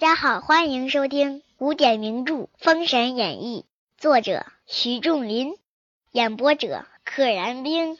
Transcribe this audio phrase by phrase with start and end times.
[0.00, 3.66] 大家好，欢迎收听古典名著《封神演义》，
[4.00, 5.52] 作者徐仲林，
[6.10, 7.98] 演播者可燃冰。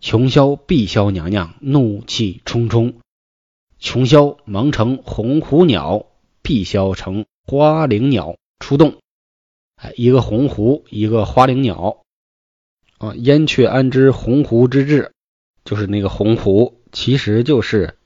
[0.00, 2.94] 琼霄碧霄娘娘怒气冲冲，
[3.78, 6.06] 琼霄蒙成红狐鸟，
[6.42, 8.96] 碧霄成花灵鸟出动。
[9.76, 12.02] 哎，一个红狐，一个花灵鸟。
[12.98, 15.12] 啊，燕雀安知鸿鹄之志？
[15.64, 17.96] 就是那个鸿鹄，其实就是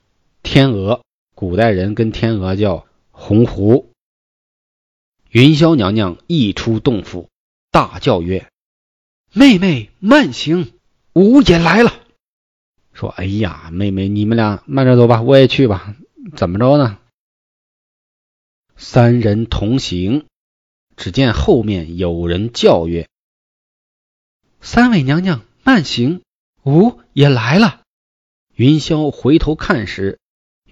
[0.43, 1.01] 天鹅。
[1.39, 3.85] 古代人跟天鹅叫鸿鹄。
[5.29, 7.29] 云霄娘娘一出洞府，
[7.71, 8.51] 大叫曰
[9.31, 10.73] ：“妹妹慢行，
[11.13, 11.93] 吾也来了。”
[12.91, 15.95] 说：“哎呀，妹妹，你们俩慢着走吧，我也去吧。
[16.35, 16.99] 怎么着呢？”
[18.75, 20.25] 三人同行，
[20.97, 23.07] 只见后面有人叫曰
[24.59, 26.21] ：“三位娘娘慢行，
[26.65, 27.83] 吾也来了。”
[28.55, 30.19] 云霄回头看时。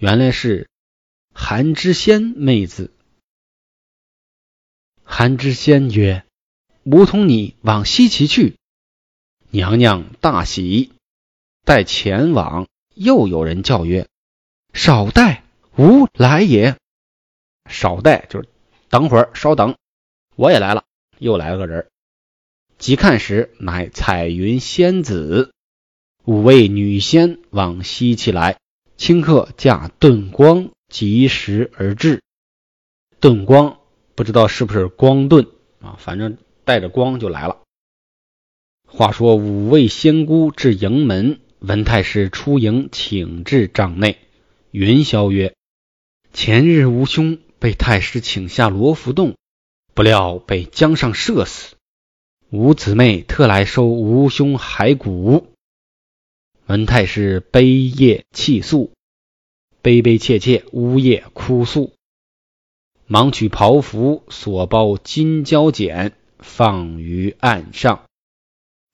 [0.00, 0.70] 原来是
[1.34, 2.92] 韩知仙妹子。
[5.02, 6.24] 韩知仙曰
[6.84, 8.56] ：“吾同你往西岐去。”
[9.50, 10.92] 娘娘大喜，
[11.64, 14.06] 待前往，又有人叫曰
[14.72, 15.42] ：“少待，
[15.76, 16.76] 吾来也。”
[17.68, 18.48] 少待就是
[18.88, 19.76] 等会儿，稍等，
[20.36, 20.84] 我也来了。
[21.18, 21.90] 又来了个人，
[22.78, 25.52] 即看时，乃彩云仙子，
[26.24, 28.60] 五位女仙往西岐来。
[28.98, 32.20] 顷刻驾遁光疾时而至，
[33.20, 33.78] 遁光
[34.16, 35.48] 不知道是不是光遁
[35.80, 37.58] 啊，反正带着光就来了。
[38.86, 44.18] 话说五位仙姑至营门，文太师出营，请至帐内。
[44.72, 45.54] 云霄曰
[46.34, 49.36] ：“前日吾兄被太师请下罗浮洞，
[49.94, 51.76] 不料被江上射死。
[52.50, 55.54] 吾姊妹特来收吾兄骸骨。”
[56.68, 58.92] 文太师悲咽泣诉，
[59.80, 61.94] 悲悲切切，呜咽哭诉，
[63.06, 68.04] 忙取袍服，所包金胶剪，放于案上。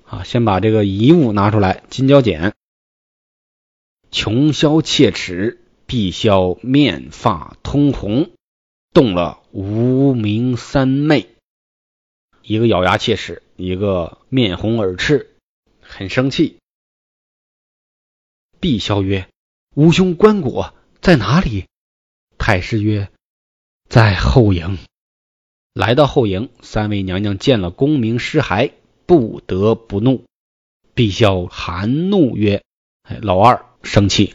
[0.04, 2.54] 啊，先把这个遗物拿出来，金胶剪。
[4.12, 8.30] 琼霄切齿，碧霄面发通红，
[8.92, 11.26] 动了无名三昧。
[12.40, 15.34] 一个咬牙切齿，一个面红耳赤，
[15.80, 16.58] 很生气。
[18.64, 19.28] 碧霄曰
[19.76, 21.66] ：“吾兄关果在哪里？”
[22.38, 23.10] 太师曰
[23.90, 24.78] ：“在后营。”
[25.74, 28.72] 来到后营，三位娘娘见了功名尸骸，
[29.04, 30.24] 不得不怒。
[30.94, 32.62] 碧霄含怒曰
[33.20, 34.34] ：“老二生气，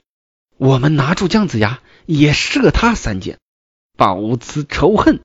[0.57, 3.39] 我们拿住姜子牙，也射他三箭，
[3.97, 5.21] 报此仇恨。”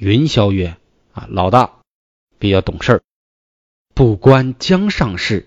[0.00, 0.78] 云霄曰
[1.12, 1.82] ：“啊，老大
[2.38, 3.02] 比较懂事儿，
[3.94, 5.46] 不关江上事，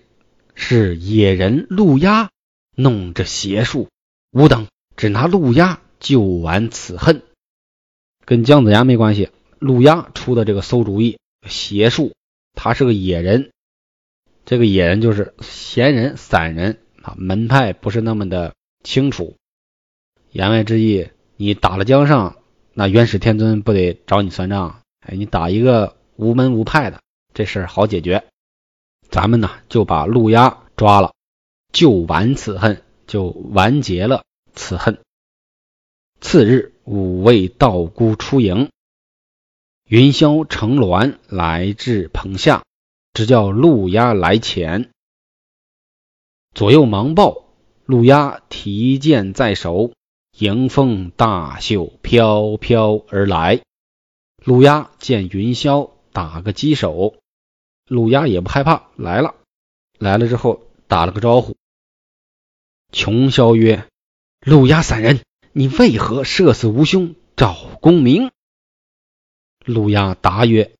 [0.54, 2.30] 是野人陆压
[2.76, 3.88] 弄着邪术，
[4.30, 7.22] 吾等只拿陆压救完此恨，
[8.24, 9.30] 跟姜子牙没关系。
[9.58, 12.14] 陆压出的这个馊主意，邪术，
[12.52, 13.50] 他是个野人，
[14.44, 18.54] 这个野人就是闲人、散人啊，门派不是那么的
[18.84, 19.34] 清楚。
[20.30, 22.36] 言外之意，你打了江上。”
[22.76, 24.82] 那元始天尊不得找你算账？
[24.98, 27.00] 哎，你打一个无门无派的，
[27.32, 28.24] 这事儿好解决。
[29.10, 31.14] 咱们呢就把陆压抓了，
[31.72, 34.24] 就完此恨，就完结了
[34.54, 34.98] 此恨。
[36.20, 38.70] 次日，五位道姑出营，
[39.86, 42.64] 云霄乘鸾来至棚下，
[43.12, 44.90] 只叫陆压来前。
[46.54, 47.44] 左右忙报，
[47.84, 49.92] 陆压提剑在手。
[50.36, 53.60] 迎风大袖飘飘而来，
[54.44, 57.14] 陆压见云霄打个击手，
[57.86, 59.36] 陆压也不害怕，来了，
[59.96, 61.56] 来了之后打了个招呼。
[62.90, 63.86] 琼霄曰
[64.44, 65.20] ：“陆压三人，
[65.52, 68.32] 你为何射死吾兄赵公明？”
[69.64, 70.74] 陆压答曰：“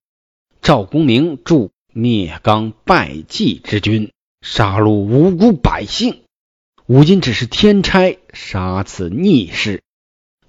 [0.62, 4.11] 赵公明助灭刚败绩之君，
[4.41, 6.23] 杀戮无辜百姓。”
[6.87, 9.83] 吾今只是天差杀此逆士，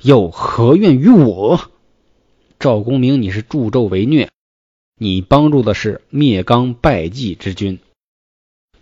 [0.02, 1.72] 又何怨于我？
[2.60, 4.32] 赵公明，你是助纣为虐，
[4.98, 7.80] 你帮助的是灭纲败绩之君，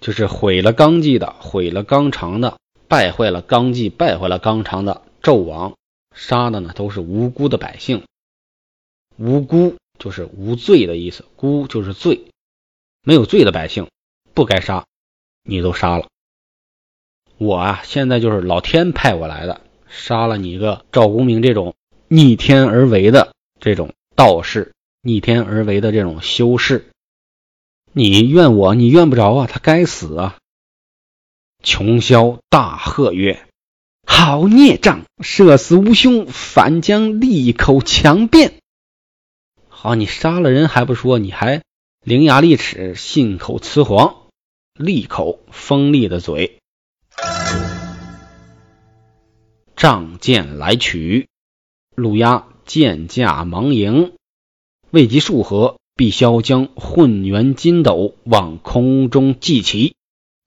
[0.02, 2.58] 就是毁了纲纪的，毁了纲常的，
[2.88, 5.78] 败坏了纲纪，败坏了纲常的纣王，
[6.16, 8.04] 杀的呢都是无辜的百姓。
[9.16, 12.26] 无辜就是无罪的意思，辜就是罪，
[13.04, 13.92] 没有罪的百姓
[14.34, 14.88] 不该杀，
[15.44, 16.08] 你都杀了。
[17.38, 21.76] 我啊，现在就是老天派我来的，杀了你一个赵公明这种
[22.08, 24.72] 逆天而为的这种道士，
[25.02, 26.90] 逆天而为的这种修士。
[27.92, 30.38] 你怨我，你怨不着啊，他该死啊！
[31.62, 33.46] 琼霄大喝曰
[34.08, 38.56] ：“好孽障，射死无兄，反将利口强辩。
[39.68, 41.62] 好，你杀了人还不说，你还
[42.04, 44.16] 伶牙俐齿，信口雌黄，
[44.74, 46.58] 利口锋利的嘴。
[49.76, 51.28] 仗剑来取，
[51.96, 54.14] 陆压剑架忙迎，
[54.92, 59.96] 未及数合。”毕萧将混元金斗往空中祭起，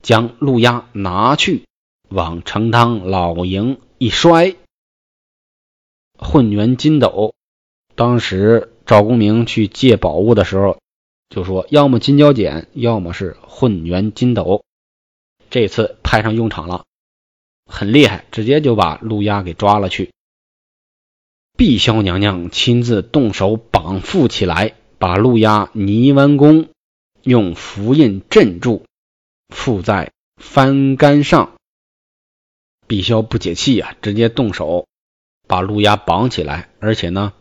[0.03, 1.67] 将陆压拿去，
[2.09, 4.57] 往成汤老营一摔。
[6.19, 7.33] 混元金斗，
[7.95, 10.81] 当时赵公明去借宝物的时候，
[11.31, 14.65] 就说要么金蛟剪，要么是混元金斗。
[15.57, 16.85] 这次派上用场了，
[17.65, 20.13] 很厉害，直接就把陆压给抓了去。
[21.57, 24.75] 碧霄娘娘亲自动手绑缚起来。
[24.99, 26.71] 把陆压泥丸宫
[27.23, 28.85] 用符印镇住，
[29.55, 30.13] 附在
[30.43, 31.53] 幡杆上。
[32.87, 34.87] 碧霄不解气啊，直接动手
[35.47, 37.35] 把陆压绑起来，而且呢，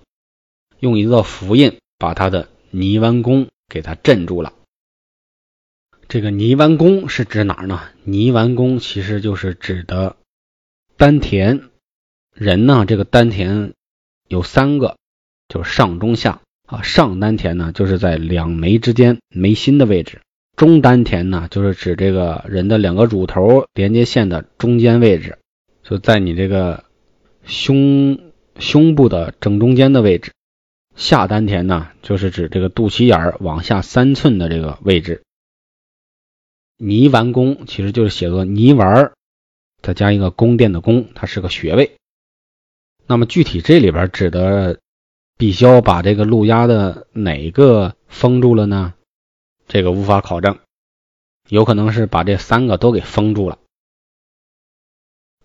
[0.79, 4.53] 用一个符印把他的泥丸宫给他镇住了。
[6.15, 7.81] 这个泥丸宫是指哪儿呢？
[8.05, 10.15] 泥丸宫其实就是指的
[10.95, 11.63] 丹田。
[12.33, 13.73] 人呢，这个丹田
[14.29, 14.95] 有三个，
[15.49, 16.39] 就是上中下。
[16.67, 20.19] 啊，上丹田呢，就是在两眉之间眉心的位置；
[20.55, 25.37] 中丹田呢，就是指这个人的两个乳头连接线的中间位置，
[25.83, 26.85] 就在你这个
[27.43, 30.31] 胸胸部的正中间的位置。
[30.95, 35.23] 下丹田呢，就是指这个肚脐眼儿往下三寸的这个位置。
[36.77, 39.13] 泥丸宫其实就是写作泥丸儿，
[39.81, 41.95] 再加一个宫殿的宫，它是个穴位。
[43.07, 44.79] 那么具体这里边指的。
[45.37, 48.93] 毕霄把这个陆压的哪个封住了呢？
[49.67, 50.59] 这个无法考证，
[51.49, 53.59] 有可能是把这三个都给封住了，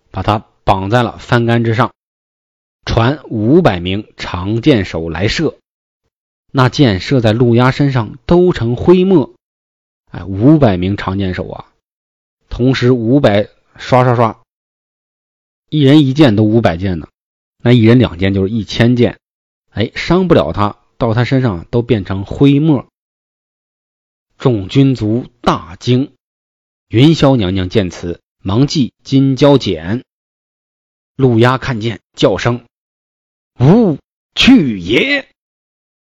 [0.09, 1.93] 把它绑在了帆杆之上，
[2.85, 5.57] 传五百名长箭手来射，
[6.53, 9.33] 那箭射在陆压身上都成灰墨。
[10.11, 11.71] 哎，五百名长剑手啊，
[12.49, 14.41] 同时五百刷刷刷，
[15.69, 17.07] 一人一箭都五百箭呢，
[17.57, 19.19] 那一人两箭就是一千箭。
[19.69, 22.87] 哎，伤不了他，到他身上都变成灰沫。
[24.37, 26.13] 众军卒大惊，
[26.89, 30.03] 云霄娘娘见此，忙记金蛟剪。
[31.15, 32.65] 陆压看见，叫声
[33.61, 33.97] ：“吾
[34.35, 35.29] 去也！”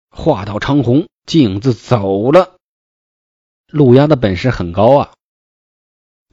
[0.08, 2.57] 话到长虹，径自走了。
[3.70, 5.12] 陆压的本事很高啊，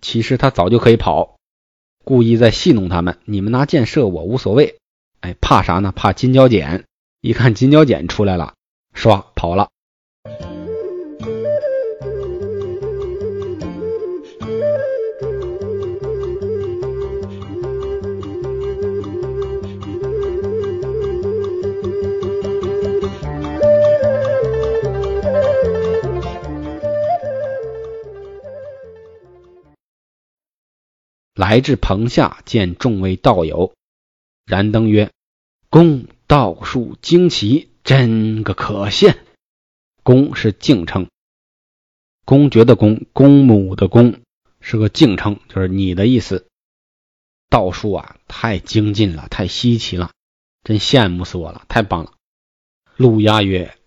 [0.02, 1.38] 其实他早就可以跑，
[2.06, 3.20] 故意在戏弄他们。
[3.26, 4.80] 你们拿箭射我无所谓，
[5.20, 5.92] 哎，怕啥呢？
[5.92, 6.86] 怕金角剪。
[7.20, 8.54] 一看金角剪出来了，
[8.94, 9.70] 唰跑了。
[31.36, 33.76] 来至棚下，见众位道友，
[34.46, 35.12] 燃灯曰
[35.70, 39.16] ：“公。”道术惊奇，真个可羡。
[40.02, 41.08] 公是敬称，
[42.26, 44.22] 公爵的公，公母的公，
[44.60, 46.48] 是个敬称，就是你的意思。
[47.48, 50.14] 道术啊，太精进了，太稀奇了，
[50.64, 52.14] 真羡慕死我了，太棒了。
[52.96, 53.78] 陆压曰：“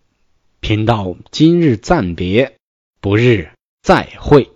[0.60, 2.56] 贫道今日暂别，
[3.00, 3.50] 不日
[3.82, 4.52] 再会。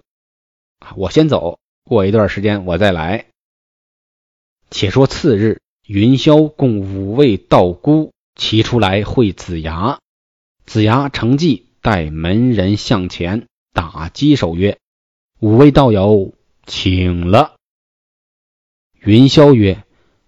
[0.94, 1.58] 我先走，
[1.92, 3.26] 过一段时间我再来。”
[4.70, 5.60] 且说次日。
[5.84, 9.98] 云霄共五位道姑齐出来会子牙，
[10.64, 14.78] 子牙乘计带门人向前打击手曰
[15.40, 16.34] ：“五位道友，
[16.66, 17.56] 请了。”
[19.02, 19.82] 云霄曰：“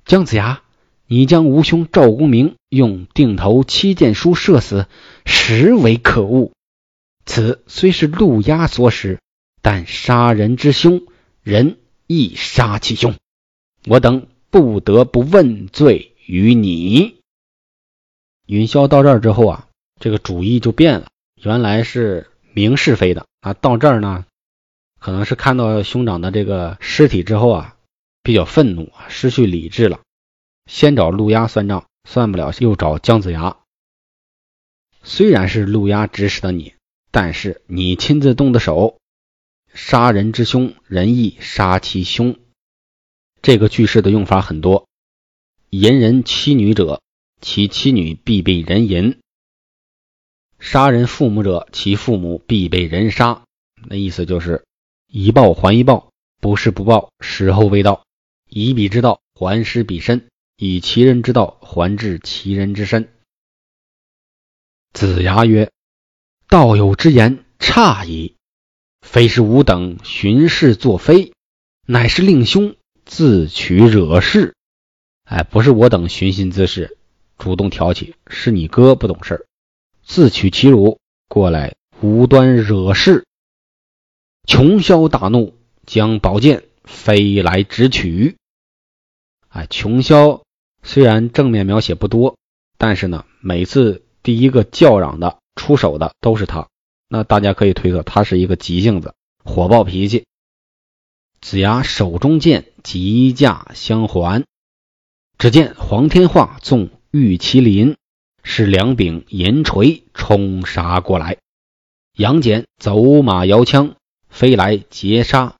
[0.04, 0.64] 姜子牙，
[1.06, 4.88] 你将吾兄赵公明用定投七箭书射死，
[5.24, 6.50] 实为可恶。
[7.24, 9.20] 此虽是陆压所使，
[9.62, 11.06] 但杀人之凶，
[11.44, 13.14] 人亦杀其兄。
[13.86, 17.16] 我等。”不得不问罪于你。
[18.46, 21.08] 云霄到这儿之后啊，这个主意就变了。
[21.42, 24.26] 原来是明是非的啊，到这儿呢，
[25.00, 27.76] 可能是看到兄长的这个尸体之后啊，
[28.22, 30.02] 比较愤怒啊，失去理智了。
[30.70, 33.56] 先找陆压算账，算不了，又找姜子牙。
[35.02, 36.74] 虽然是陆压指使的你，
[37.10, 39.00] 但是你亲自动的手，
[39.74, 42.38] 杀人之凶，人亦杀其凶。
[43.42, 44.88] 这个句式的用法很多，
[45.68, 47.02] 淫人妻女者，
[47.40, 49.18] 其妻女必被人淫。
[50.60, 53.42] 杀人父母者，其父母必被人杀。
[53.86, 54.64] 那意思就是
[55.08, 58.04] 以报还以报，不是不报，时候未到。
[58.48, 63.12] 以彼之道还施彼身，以其人之道还治其人之身。
[64.92, 65.72] 子牙曰
[66.46, 68.33] ：“道友之言差矣，
[69.04, 71.32] 非是吾等寻事作非，
[71.86, 74.56] 乃是令兄自取惹事。
[75.24, 76.96] 哎，不是我等寻衅滋事，
[77.38, 79.46] 主动挑起，是你哥不懂事。”
[80.02, 83.24] 自取其辱，过来无端惹事。
[84.48, 85.54] 穷枭大怒，
[85.86, 88.36] 将宝剑飞来直取。
[89.48, 90.42] 哎，穷枭
[90.82, 92.36] 虽然正面描写不多，
[92.78, 96.68] 但是呢，每次第一个叫嚷的、出手的都是他。
[97.08, 100.24] 那大家可以推测，他是一个急性子、火爆脾气。
[101.40, 104.44] 子牙手中剑急驾相还，
[105.38, 107.96] 只见黄天化纵玉麒麟。
[108.46, 111.38] 使两柄银锤冲杀过来，
[112.12, 113.96] 杨戬走马摇枪
[114.28, 115.56] 飞来截杀。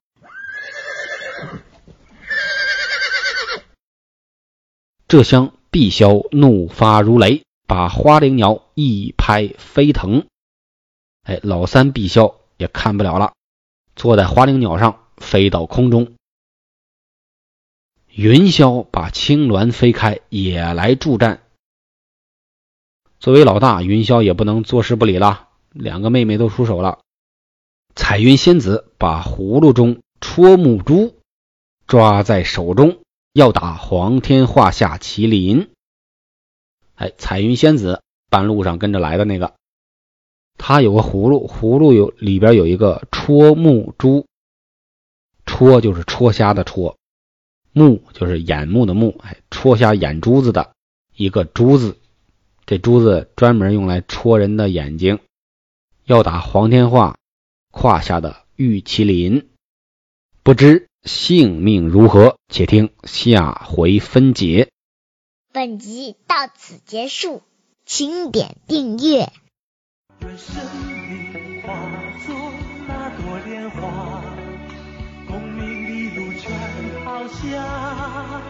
[5.08, 10.26] 这厢碧霄怒发如雷，把花灵鸟一拍飞腾。
[11.24, 13.34] 哎，老三碧霄也看不了了，
[13.96, 16.14] 坐在花灵鸟上飞到空中。
[18.14, 21.42] 云霄把青鸾飞开，也来助战。
[23.18, 25.48] 作为老大，云霄也不能坐视不理了。
[25.70, 27.00] 两个妹妹都出手了，
[27.96, 31.16] 彩云仙子把葫芦中戳木珠
[31.86, 33.00] 抓在手中，
[33.32, 35.70] 要打黄天化下麒麟。
[36.94, 39.54] 哎，彩云仙子半路上跟着来的那个，
[40.56, 44.26] 它有个葫芦，葫芦有里边有一个戳木珠，
[45.44, 46.96] 戳就是戳瞎的戳，
[47.72, 50.72] 目就是眼目的目，哎，戳瞎眼珠子的
[51.14, 51.98] 一个珠子。
[52.66, 55.18] 这珠子专门用来戳人的眼睛，
[56.06, 57.18] 要打黄天化
[57.70, 59.48] 胯下的玉麒麟，
[60.42, 64.70] 不知性命如何，且听下回分解。
[65.52, 67.42] 本集到此结束，
[67.84, 69.30] 请点订阅。
[70.26, 70.54] 愿生
[71.08, 71.74] 命化
[72.26, 72.34] 作
[72.88, 74.22] 那朵莲花，
[75.26, 76.50] 功名利禄全
[77.04, 78.40] 抛下，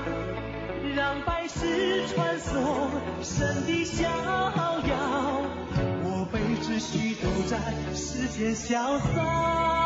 [0.95, 2.89] 让百世穿梭，
[3.23, 5.43] 神的逍遥，
[6.05, 7.59] 我辈只需都在
[7.93, 9.84] 世间潇洒。